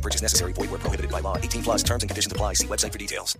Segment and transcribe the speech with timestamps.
[0.00, 0.52] No purchase necessary.
[0.54, 1.36] Void where prohibited by law.
[1.36, 2.54] 18 plus terms and conditions apply.
[2.54, 3.36] See website for details.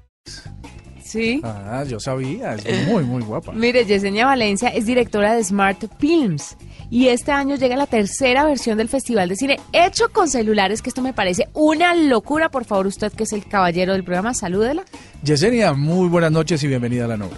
[1.02, 1.40] Sí.
[1.43, 3.52] Ah, yo sabía, es muy, muy guapa.
[3.54, 6.57] Mire, Yesenia Valencia es directora de Smart Films
[6.88, 10.90] y este año llega la tercera versión del Festival de Cine hecho con celulares, que
[10.90, 12.50] esto me parece una locura.
[12.50, 14.85] Por favor, usted que es el caballero del programa, salúdela.
[15.24, 17.36] Yesenia, muy buenas noches y bienvenida a la nube.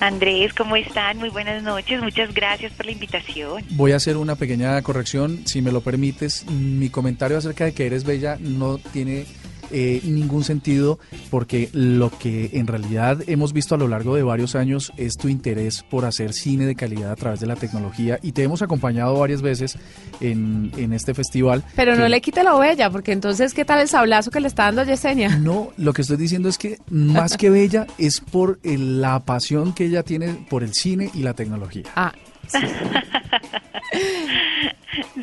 [0.00, 1.18] Andrés, ¿cómo están?
[1.18, 2.02] Muy buenas noches.
[2.02, 3.62] Muchas gracias por la invitación.
[3.70, 6.46] Voy a hacer una pequeña corrección, si me lo permites.
[6.50, 9.26] Mi comentario acerca de que eres bella no tiene
[9.70, 10.98] eh, ningún sentido
[11.30, 15.28] porque lo que en realidad hemos visto a lo largo de varios años es tu
[15.28, 19.18] interés por hacer cine de calidad a través de la tecnología y te hemos acompañado
[19.18, 19.78] varias veces
[20.20, 21.64] en, en este festival.
[21.76, 24.64] Pero no le quite lo bella, porque entonces, ¿qué tal el sablazo que le está
[24.64, 25.36] dando Yesenia?
[25.40, 29.72] No, lo que estoy diciendo es que más que bella es por el- la pasión
[29.72, 31.84] que ella tiene por el cine y la tecnología.
[31.96, 32.12] Ah,
[32.46, 32.58] sí.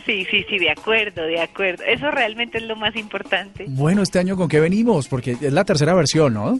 [0.08, 1.84] Sí, sí, sí, de acuerdo, de acuerdo.
[1.84, 3.66] Eso realmente es lo más importante.
[3.68, 6.60] Bueno, este año con qué venimos, porque es la tercera versión, ¿no?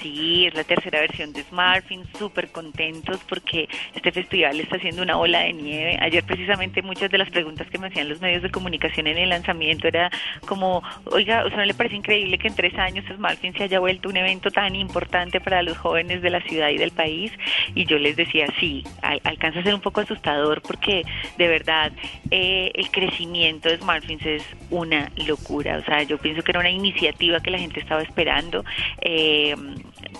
[0.00, 5.18] Sí, es la tercera versión de Smartfin, súper contentos porque este festival está haciendo una
[5.18, 5.98] ola de nieve.
[6.00, 9.28] Ayer precisamente muchas de las preguntas que me hacían los medios de comunicación en el
[9.28, 10.10] lanzamiento era
[10.46, 13.78] como, oiga, ¿o sea, ¿no le parece increíble que en tres años Smartfin se haya
[13.78, 17.30] vuelto un evento tan importante para los jóvenes de la ciudad y del país?
[17.74, 21.04] Y yo les decía, sí, al- alcanza a ser un poco asustador porque
[21.36, 21.92] de verdad
[22.30, 25.76] eh, el crecimiento de Smartfins es una locura.
[25.76, 28.64] O sea, yo pienso que era una iniciativa que la gente estaba esperando.
[29.02, 29.54] Eh,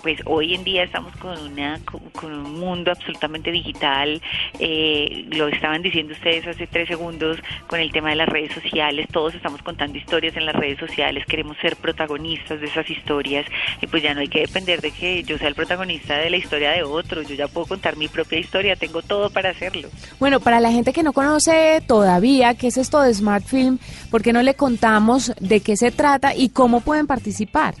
[0.01, 4.21] pues hoy en día estamos con una con, un mundo absolutamente digital
[4.59, 7.37] eh, lo estaban diciendo ustedes hace tres segundos
[7.67, 11.25] con el tema de las redes sociales todos estamos contando historias en las redes sociales
[11.25, 13.45] queremos ser protagonistas de esas historias
[13.81, 16.37] y pues ya no hay que depender de que yo sea el protagonista de la
[16.37, 19.89] historia de otro yo ya puedo contar mi propia historia tengo todo para hacerlo
[20.19, 24.21] Bueno, para la gente que no conoce todavía qué es esto de Smart Film, ¿por
[24.21, 27.75] qué no le contamos de qué se trata y cómo pueden participar?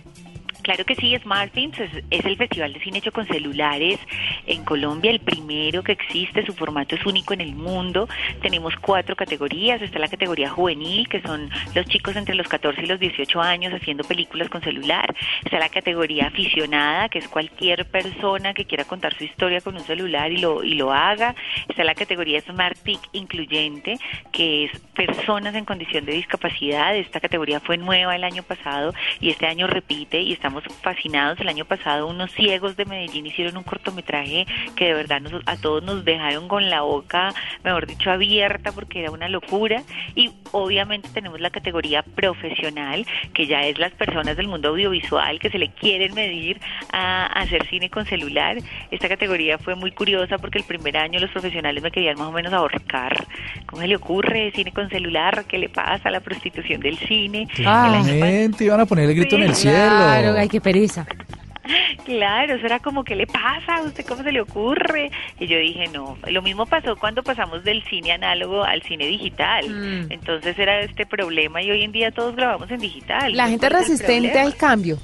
[0.61, 3.99] Claro que sí, SmartFilms es, es el festival de cine hecho con celulares
[4.45, 8.07] en Colombia, el primero que existe, su formato es único en el mundo.
[8.41, 12.85] Tenemos cuatro categorías, está la categoría juvenil, que son los chicos entre los 14 y
[12.85, 15.13] los 18 años haciendo películas con celular.
[15.43, 19.83] Está la categoría aficionada, que es cualquier persona que quiera contar su historia con un
[19.83, 21.35] celular y lo, y lo haga.
[21.67, 23.97] Está la categoría Smart Peak incluyente,
[24.31, 26.95] que es personas en condición de discapacidad.
[26.95, 31.39] Esta categoría fue nueva el año pasado y este año repite y estamos fascinados.
[31.39, 34.45] El año pasado unos ciegos de Medellín hicieron un cortometraje
[34.75, 38.99] que de verdad nos- a todos nos dejaron con la boca, mejor dicho, abierta porque
[39.01, 39.83] era una locura.
[40.15, 45.49] Y obviamente tenemos la categoría profesional, que ya es las personas del mundo audiovisual que
[45.49, 46.59] se le quieren medir
[46.91, 48.57] a, hacer cine con celular.
[48.91, 52.31] Esta categoría fue muy curiosa porque el primer año los profesionales me querían más o
[52.31, 53.25] menos ahorcar.
[53.67, 55.45] ¿Cómo se le ocurre cine con celular?
[55.47, 57.47] ¿Qué le pasa a la prostitución del cine?
[57.65, 57.85] Ah.
[57.87, 59.77] El año pas- Claramente, iban a poner el grito en el cielo.
[59.77, 61.05] Claro, ay, qué pereza.
[62.05, 63.75] Claro, eso era como, ¿qué le pasa?
[63.77, 65.11] ¿A usted cómo se le ocurre?
[65.39, 66.17] Y yo dije, no.
[66.27, 69.69] Lo mismo pasó cuando pasamos del cine análogo al cine digital.
[69.69, 70.11] Mm.
[70.11, 73.35] Entonces era este problema y hoy en día todos grabamos en digital.
[73.35, 74.97] La gente es ¿Cuál el resistente al cambio.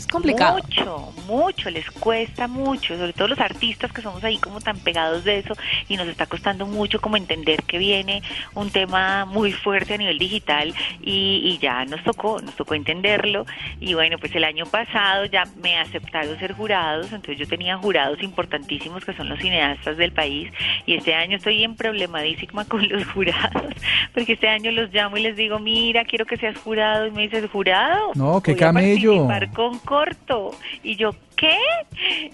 [0.00, 0.56] Es complicado.
[0.56, 5.24] Mucho, mucho, les cuesta mucho, sobre todo los artistas que somos ahí como tan pegados
[5.24, 5.54] de eso
[5.88, 8.22] y nos está costando mucho como entender que viene
[8.54, 13.44] un tema muy fuerte a nivel digital y, y ya nos tocó, nos tocó entenderlo
[13.78, 18.22] y bueno, pues el año pasado ya me aceptaron ser jurados, entonces yo tenía jurados
[18.22, 20.50] importantísimos que son los cineastas del país
[20.86, 23.74] y este año estoy en problemadísima con los jurados
[24.14, 27.22] porque este año los llamo y les digo, mira, quiero que seas jurado y me
[27.22, 28.12] dices, ¿jurado?
[28.14, 29.26] No, a camello.
[29.26, 30.52] participar con corto.
[30.84, 31.58] Y yo, ¿qué?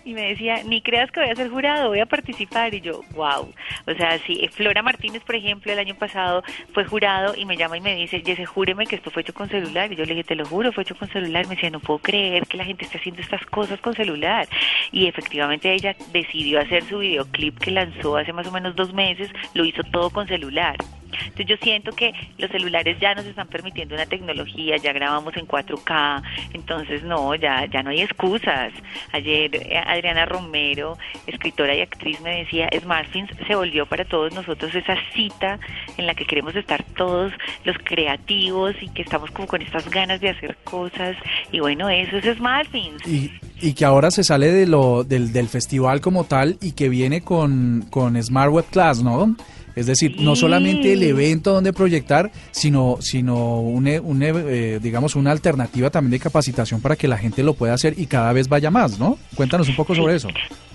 [0.04, 2.74] Y me decía, ni creas que voy a ser jurado, voy a participar.
[2.74, 3.50] Y yo, wow.
[3.86, 6.42] O sea, sí, Flora Martínez, por ejemplo, el año pasado
[6.74, 9.48] fue jurado y me llama y me dice, Jesse, júreme que esto fue hecho con
[9.48, 9.90] celular.
[9.90, 11.46] Y yo le dije, te lo juro, fue hecho con celular.
[11.46, 14.46] Me decía, no puedo creer que la gente esté haciendo estas cosas con celular.
[14.92, 19.30] Y efectivamente ella decidió hacer su videoclip que lanzó hace más o menos dos meses,
[19.54, 20.76] lo hizo todo con celular.
[21.12, 25.46] Entonces yo siento que los celulares ya nos están permitiendo una tecnología, ya grabamos en
[25.46, 26.22] 4K,
[26.52, 28.72] entonces no, ya, ya no hay excusas.
[29.12, 34.74] Ayer eh, Adriana Romero, escritora y actriz, me decía, Smartphones se volvió para todos nosotros
[34.74, 35.58] esa cita
[35.96, 37.32] en la que queremos estar todos
[37.64, 41.16] los creativos y que estamos como con estas ganas de hacer cosas.
[41.52, 43.06] Y bueno, eso es Smartphones.
[43.06, 46.88] Y, y que ahora se sale de lo, del, del festival como tal y que
[46.88, 49.34] viene con, con Smart Web Class, ¿no?
[49.76, 55.30] Es decir, no solamente el evento donde proyectar, sino, sino un, un, eh, digamos, una
[55.30, 58.70] alternativa también de capacitación para que la gente lo pueda hacer y cada vez vaya
[58.70, 59.18] más, ¿no?
[59.34, 60.28] Cuéntanos un poco sobre eso.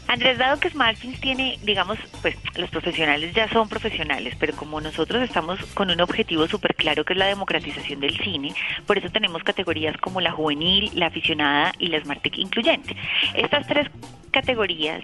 [0.07, 5.24] Andrés, dado que Smartfins tiene, digamos, pues los profesionales ya son profesionales, pero como nosotros
[5.24, 8.54] estamos con un objetivo súper claro que es la democratización del cine,
[8.86, 12.95] por eso tenemos categorías como la juvenil, la aficionada y la Smartic incluyente.
[13.33, 13.88] Estas tres
[14.31, 15.01] categorías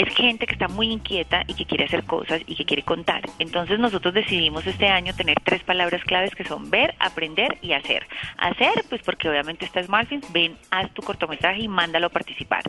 [0.00, 3.22] es gente que está muy inquieta y que quiere hacer cosas y que quiere contar.
[3.38, 8.06] Entonces nosotros decidimos este año tener tres palabras claves que son ver, aprender y hacer.
[8.38, 12.62] Hacer, pues porque obviamente está Smartfilms, ven, haz tu cortometraje y mándalo a participar.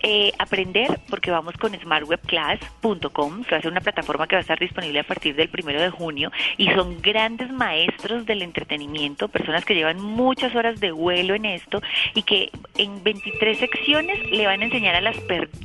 [0.00, 4.42] Eh, aprender, porque vamos con smartwebclass.com, que va a ser una plataforma que va a
[4.42, 9.64] estar disponible a partir del primero de junio y son grandes maestros del entretenimiento, personas
[9.64, 11.80] que llevan muchas horas de vuelo en esto
[12.14, 15.16] y que en 23 secciones le van a enseñar a las,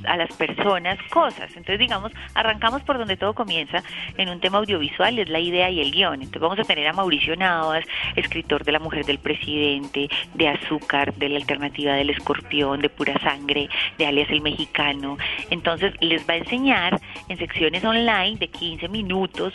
[0.05, 1.49] a las personas cosas.
[1.49, 3.83] Entonces, digamos, arrancamos por donde todo comienza
[4.17, 6.15] en un tema audiovisual, es la idea y el guion.
[6.15, 7.85] Entonces, vamos a tener a Mauricio Navas,
[8.15, 13.19] escritor de La Mujer del Presidente, de Azúcar, de la Alternativa del Escorpión, de Pura
[13.21, 15.17] Sangre, de Alias el Mexicano.
[15.49, 19.53] Entonces, les va a enseñar en secciones online de 15 minutos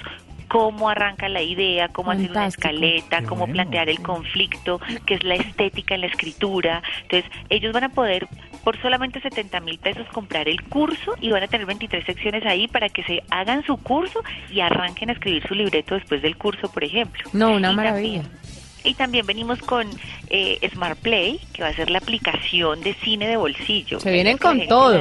[0.48, 5.34] cómo arranca la idea, cómo hacer una escaleta, cómo plantear el conflicto, qué es la
[5.34, 6.82] estética en la escritura.
[7.02, 8.28] Entonces, ellos van a poder
[8.66, 12.66] por solamente 70 mil pesos comprar el curso y van a tener 23 secciones ahí
[12.66, 16.68] para que se hagan su curso y arranquen a escribir su libreto después del curso,
[16.72, 17.30] por ejemplo.
[17.32, 18.24] No, una maravilla.
[18.86, 19.86] Y también venimos con
[20.30, 24.00] eh, Smart Play, que va a ser la aplicación de cine de bolsillo.
[24.00, 25.00] Se vienen con todo.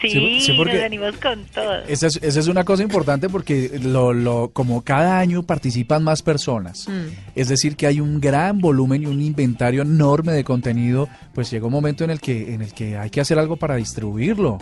[0.00, 1.82] Sí, sí, porque nos venimos con todo.
[1.86, 6.22] Esa es, esa es, una cosa importante porque lo, lo, como cada año participan más
[6.22, 7.32] personas, mm.
[7.34, 11.66] es decir, que hay un gran volumen y un inventario enorme de contenido, pues llega
[11.66, 14.58] un momento en el que, en el que hay que hacer algo para distribuirlo.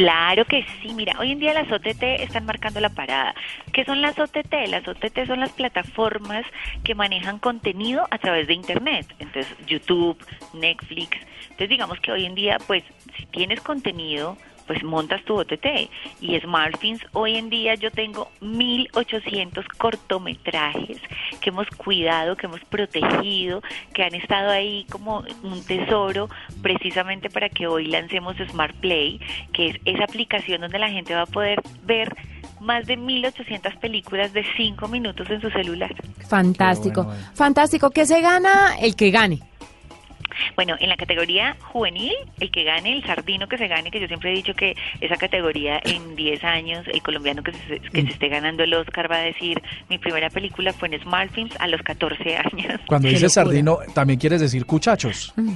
[0.00, 3.34] Claro que sí, mira, hoy en día las OTT están marcando la parada.
[3.70, 4.50] ¿Qué son las OTT?
[4.68, 6.46] Las OTT son las plataformas
[6.84, 9.06] que manejan contenido a través de Internet.
[9.18, 10.16] Entonces, YouTube,
[10.54, 11.18] Netflix.
[11.42, 12.82] Entonces, digamos que hoy en día, pues,
[13.14, 15.90] si tienes contenido pues montas tu OTT.
[16.20, 20.98] Y Smartfins, hoy en día yo tengo 1800 cortometrajes
[21.40, 23.62] que hemos cuidado, que hemos protegido,
[23.94, 26.28] que han estado ahí como un tesoro
[26.62, 29.20] precisamente para que hoy lancemos Smart Play,
[29.52, 32.14] que es esa aplicación donde la gente va a poder ver
[32.60, 35.94] más de 1800 películas de 5 minutos en su celular.
[36.28, 37.90] Fantástico, fantástico.
[37.90, 39.49] ¿Qué se gana el que gane?
[40.56, 44.06] Bueno, en la categoría juvenil, el que gane, el sardino que se gane, que yo
[44.06, 48.08] siempre he dicho que esa categoría en 10 años, el colombiano que se, que se
[48.08, 51.66] esté ganando el Oscar va a decir, mi primera película fue en Smart Films a
[51.66, 52.80] los 14 años.
[52.86, 55.32] Cuando dices sardino, también quieres decir cuchachos.
[55.36, 55.52] Mm.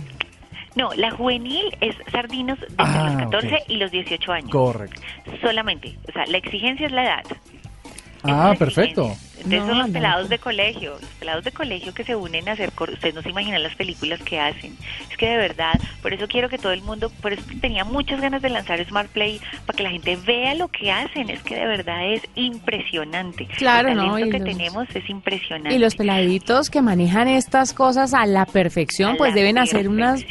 [0.76, 4.50] No, la juvenil es sardinos de ah, los 14 y los 18 años.
[4.50, 5.00] Correcto.
[5.40, 7.24] Solamente, o sea, la exigencia es la edad.
[8.24, 9.14] Ah, perfecto.
[9.36, 12.72] Entonces son los pelados de colegio, los pelados de colegio que se unen a hacer,
[12.78, 14.74] ustedes no se imaginan las películas que hacen.
[15.10, 18.22] Es que de verdad, por eso quiero que todo el mundo, por eso tenía muchas
[18.22, 21.28] ganas de lanzar Smart Play, para que la gente vea lo que hacen.
[21.28, 23.46] Es que de verdad es impresionante.
[23.58, 25.76] Claro, el talento que tenemos es impresionante.
[25.76, 30.24] Y los peladitos que manejan estas cosas a la perfección, pues deben hacer unas,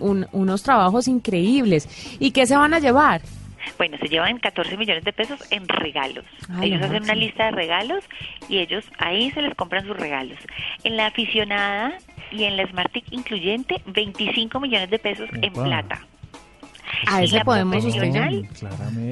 [0.00, 1.88] unos trabajos increíbles.
[2.18, 3.22] ¿Y qué se van a llevar?
[3.78, 6.24] Bueno, se llevan 14 millones de pesos en regalos.
[6.62, 8.04] ellos hacen una lista de regalos
[8.48, 10.38] y ellos ahí se les compran sus regalos.
[10.84, 11.98] En la aficionada
[12.30, 16.00] y en la Smartic incluyente, 25 millones de pesos en plata.
[17.06, 18.48] A eso podemos profesional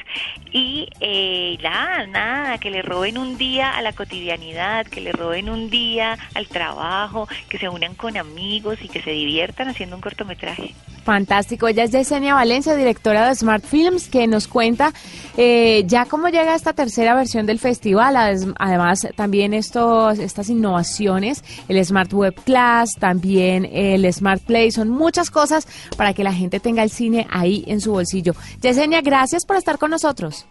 [0.52, 5.50] y eh, nada, nada, que le roben un día a la cotidianidad, que le roben
[5.50, 10.02] un día al trabajo, que se unan con amigos y que se diviertan haciendo un
[10.02, 10.74] cortometraje.
[11.10, 11.66] Fantástico.
[11.66, 14.92] Ella es Yesenia Valencia, directora de Smart Films, que nos cuenta
[15.36, 18.14] eh, ya cómo llega esta tercera versión del festival.
[18.56, 25.32] Además, también estos, estas innovaciones, el Smart Web Class, también el Smart Play, son muchas
[25.32, 28.36] cosas para que la gente tenga el cine ahí en su bolsillo.
[28.62, 30.46] Yesenia, gracias por estar con nosotros.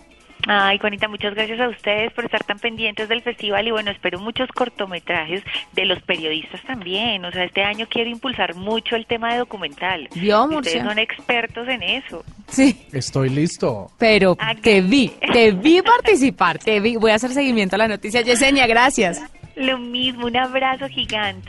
[0.47, 4.19] Ay, Juanita, muchas gracias a ustedes por estar tan pendientes del festival y bueno, espero
[4.19, 5.43] muchos cortometrajes
[5.73, 7.25] de los periodistas también.
[7.25, 10.07] O sea, este año quiero impulsar mucho el tema de documental.
[10.15, 12.23] Yo, ustedes son expertos en eso.
[12.47, 12.85] Sí.
[12.91, 13.91] Estoy listo.
[13.97, 16.95] Pero te vi, te vi participar, te vi.
[16.95, 18.21] Voy a hacer seguimiento a la noticia.
[18.21, 19.21] Yesenia, gracias.
[19.55, 21.47] Lo mismo, un abrazo gigante.